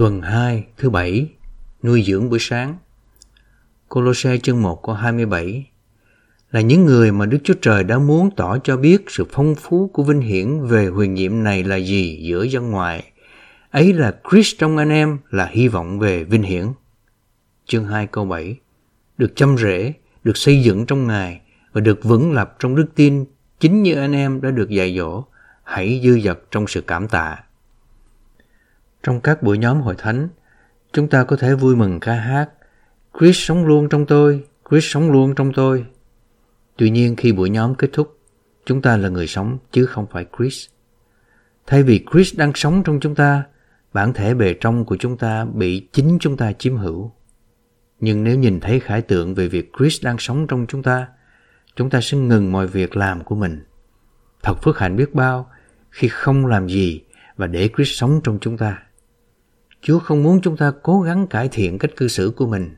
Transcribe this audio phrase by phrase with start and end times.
[0.00, 1.28] Tuần 2, thứ bảy,
[1.82, 2.76] nuôi dưỡng buổi sáng.
[3.88, 5.66] Colossae chương 1 câu 27
[6.50, 9.90] là những người mà Đức Chúa Trời đã muốn tỏ cho biết sự phong phú
[9.92, 13.12] của vinh hiển về huyền nhiệm này là gì giữa dân ngoại.
[13.70, 16.66] Ấy là Christ trong anh em là hy vọng về vinh hiển.
[17.66, 18.56] Chương 2 câu 7
[19.18, 19.92] Được chăm rễ,
[20.24, 21.40] được xây dựng trong Ngài
[21.72, 23.24] và được vững lập trong đức tin
[23.58, 25.24] chính như anh em đã được dạy dỗ,
[25.64, 27.38] hãy dư dật trong sự cảm tạ.
[29.02, 30.28] Trong các buổi nhóm hội thánh,
[30.92, 32.50] chúng ta có thể vui mừng ca hát
[33.18, 35.86] Chris sống luôn trong tôi, Chris sống luôn trong tôi.
[36.76, 38.18] Tuy nhiên khi buổi nhóm kết thúc,
[38.66, 40.66] chúng ta là người sống chứ không phải Chris.
[41.66, 43.42] Thay vì Chris đang sống trong chúng ta,
[43.92, 47.12] bản thể bề trong của chúng ta bị chính chúng ta chiếm hữu.
[48.00, 51.08] Nhưng nếu nhìn thấy khải tượng về việc Chris đang sống trong chúng ta,
[51.76, 53.64] chúng ta sẽ ngừng mọi việc làm của mình.
[54.42, 55.50] Thật phước hạnh biết bao
[55.90, 57.04] khi không làm gì
[57.36, 58.82] và để Chris sống trong chúng ta.
[59.82, 62.70] Chúa không muốn chúng ta cố gắng cải thiện cách cư xử của mình.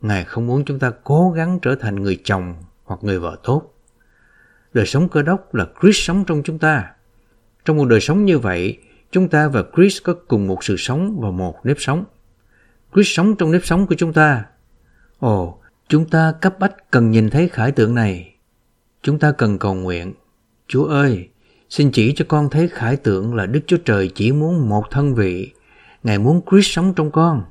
[0.00, 3.74] Ngài không muốn chúng ta cố gắng trở thành người chồng hoặc người vợ tốt.
[4.72, 6.90] Đời sống cơ đốc là Chris sống trong chúng ta.
[7.64, 8.78] Trong một đời sống như vậy,
[9.10, 12.04] chúng ta và Chris có cùng một sự sống và một nếp sống.
[12.94, 14.44] Chris sống trong nếp sống của chúng ta.
[15.18, 18.34] Ồ, chúng ta cấp bách cần nhìn thấy khải tượng này.
[19.02, 20.14] Chúng ta cần cầu nguyện.
[20.68, 21.28] Chúa ơi,
[21.68, 25.14] xin chỉ cho con thấy khải tượng là Đức Chúa Trời chỉ muốn một thân
[25.14, 25.52] vị
[26.02, 27.44] Ngài muốn Chris sống trong con.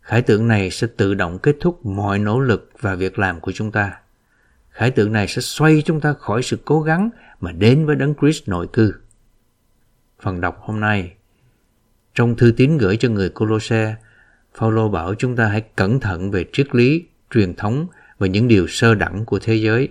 [0.00, 3.52] Khải tượng này sẽ tự động kết thúc mọi nỗ lực và việc làm của
[3.52, 3.92] chúng ta.
[4.70, 8.14] Khải tượng này sẽ xoay chúng ta khỏi sự cố gắng mà đến với đấng
[8.20, 8.94] Chris nội cư.
[10.20, 11.12] Phần đọc hôm nay
[12.14, 13.96] Trong thư tín gửi cho người Colosse,
[14.54, 17.86] Phaolô bảo chúng ta hãy cẩn thận về triết lý, truyền thống
[18.18, 19.88] và những điều sơ đẳng của thế giới.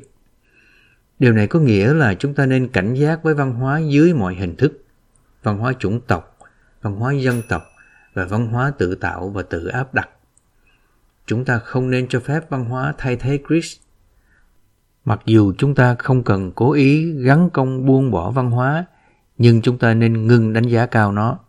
[1.20, 4.36] Điều này có nghĩa là chúng ta nên cảnh giác với văn hóa dưới mọi
[4.36, 4.84] hình thức,
[5.44, 6.29] văn hóa chủng tộc,
[6.82, 7.64] văn hóa dân tộc
[8.14, 10.10] và văn hóa tự tạo và tự áp đặt.
[11.26, 13.78] Chúng ta không nên cho phép văn hóa thay thế Chris.
[15.06, 18.86] Mặc dù chúng ta không cần cố ý gắn công buông bỏ văn hóa,
[19.38, 21.40] nhưng chúng ta nên ngừng đánh giá cao nó.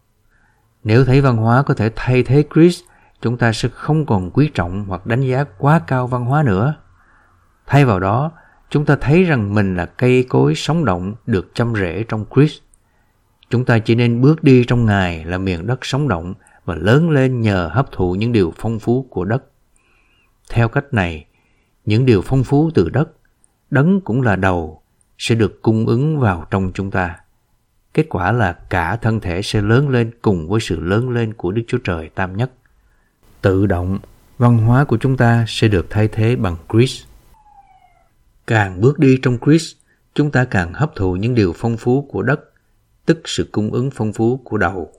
[0.84, 2.80] Nếu thấy văn hóa có thể thay thế Chris,
[3.20, 6.74] chúng ta sẽ không còn quý trọng hoặc đánh giá quá cao văn hóa nữa.
[7.66, 8.32] Thay vào đó,
[8.70, 12.52] chúng ta thấy rằng mình là cây cối sống động được chăm rễ trong Chris.
[13.50, 16.34] Chúng ta chỉ nên bước đi trong Ngài là miền đất sống động
[16.64, 19.44] và lớn lên nhờ hấp thụ những điều phong phú của đất.
[20.50, 21.26] Theo cách này,
[21.84, 23.08] những điều phong phú từ đất,
[23.70, 24.82] đấng cũng là đầu,
[25.18, 27.16] sẽ được cung ứng vào trong chúng ta.
[27.94, 31.52] Kết quả là cả thân thể sẽ lớn lên cùng với sự lớn lên của
[31.52, 32.52] Đức Chúa Trời Tam Nhất.
[33.40, 33.98] Tự động,
[34.38, 37.04] văn hóa của chúng ta sẽ được thay thế bằng Christ.
[38.46, 39.76] Càng bước đi trong Christ,
[40.14, 42.49] chúng ta càng hấp thụ những điều phong phú của đất
[43.06, 44.92] tức sự cung ứng phong phú của đầu.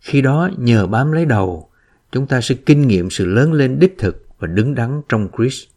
[0.00, 1.70] Khi đó nhờ bám lấy đầu,
[2.12, 5.68] chúng ta sẽ kinh nghiệm sự lớn lên đích thực và đứng đắn trong Christ.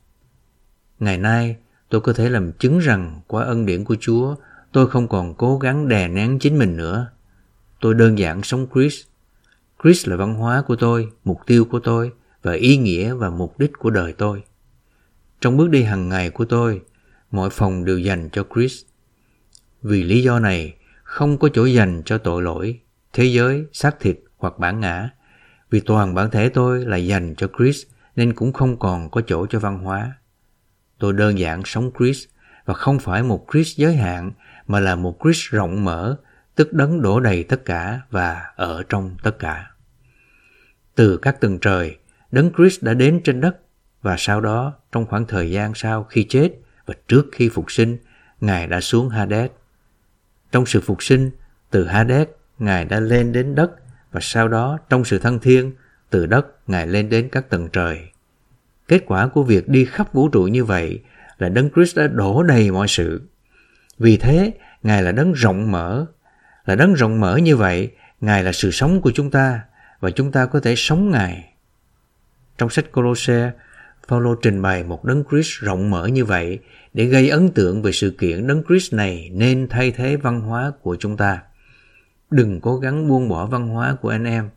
[1.00, 1.56] Ngày nay,
[1.90, 4.35] tôi có thể làm chứng rằng qua ân điển của Chúa,
[4.72, 7.07] tôi không còn cố gắng đè nén chính mình nữa.
[7.81, 9.06] Tôi đơn giản sống Christ.
[9.84, 13.59] Christ là văn hóa của tôi, mục tiêu của tôi và ý nghĩa và mục
[13.59, 14.44] đích của đời tôi.
[15.41, 16.81] Trong bước đi hàng ngày của tôi,
[17.31, 18.85] mọi phòng đều dành cho Christ.
[19.81, 20.74] Vì lý do này,
[21.05, 22.79] không có chỗ dành cho tội lỗi,
[23.13, 25.09] thế giới, xác thịt hoặc bản ngã.
[25.69, 27.83] Vì toàn bản thể tôi là dành cho Chris
[28.16, 30.13] nên cũng không còn có chỗ cho văn hóa.
[30.99, 32.23] Tôi đơn giản sống Chris
[32.65, 34.31] và không phải một Chris giới hạn
[34.67, 36.17] mà là một Chris rộng mở,
[36.55, 39.71] tức đấng đổ đầy tất cả và ở trong tất cả.
[40.95, 41.97] Từ các tầng trời,
[42.31, 43.57] đấng Chris đã đến trên đất
[44.01, 46.51] và sau đó trong khoảng thời gian sau khi chết
[46.85, 47.97] và trước khi phục sinh,
[48.41, 49.51] Ngài đã xuống Hades
[50.51, 51.31] trong sự phục sinh,
[51.72, 52.28] từ Hades,
[52.59, 53.72] Ngài đã lên đến đất
[54.11, 55.73] và sau đó trong sự thăng thiên,
[56.09, 58.00] từ đất Ngài lên đến các tầng trời.
[58.88, 61.01] Kết quả của việc đi khắp vũ trụ như vậy
[61.38, 63.22] là Đấng Christ đã đổ đầy mọi sự.
[63.97, 66.06] Vì thế, Ngài là đấng rộng mở.
[66.66, 67.91] Là đấng rộng mở như vậy,
[68.22, 69.62] Ngài là sự sống của chúng ta
[70.00, 71.53] và chúng ta có thể sống Ngài.
[72.57, 73.51] Trong sách Colosse,
[74.07, 76.60] Paulo trình bày một đấng Christ rộng mở như vậy
[76.94, 80.72] để gây ấn tượng về sự kiện đấng Christ này nên thay thế văn hóa
[80.81, 81.42] của chúng ta.
[82.31, 84.50] Đừng cố gắng buông bỏ văn hóa của anh em.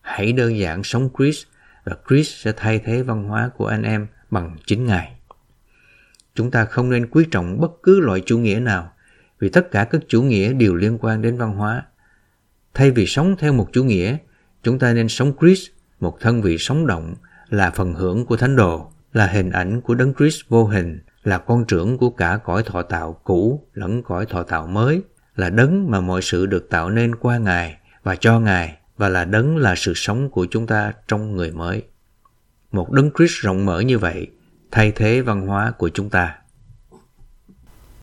[0.00, 1.46] Hãy đơn giản sống Christ
[1.84, 5.12] và Christ sẽ thay thế văn hóa của anh em bằng chính Ngài.
[6.34, 8.92] Chúng ta không nên quý trọng bất cứ loại chủ nghĩa nào
[9.38, 11.82] vì tất cả các chủ nghĩa đều liên quan đến văn hóa.
[12.74, 14.16] Thay vì sống theo một chủ nghĩa,
[14.62, 15.70] chúng ta nên sống Christ,
[16.00, 17.14] một thân vị sống động,
[17.48, 21.38] là phần hưởng của thánh đồ, là hình ảnh của đấng Christ vô hình, là
[21.38, 25.02] con trưởng của cả cõi thọ tạo cũ lẫn cõi thọ tạo mới,
[25.36, 29.24] là đấng mà mọi sự được tạo nên qua Ngài và cho Ngài và là
[29.24, 31.82] đấng là sự sống của chúng ta trong người mới.
[32.72, 34.30] Một đấng Christ rộng mở như vậy
[34.70, 36.38] thay thế văn hóa của chúng ta.